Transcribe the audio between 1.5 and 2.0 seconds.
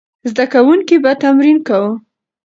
کاوه.